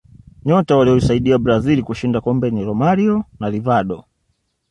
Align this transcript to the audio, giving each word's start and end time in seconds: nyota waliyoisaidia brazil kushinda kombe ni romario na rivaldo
nyota 0.45 0.75
waliyoisaidia 0.77 1.37
brazil 1.37 1.83
kushinda 1.83 2.21
kombe 2.21 2.51
ni 2.51 2.63
romario 2.65 3.23
na 3.39 3.49
rivaldo 3.49 4.05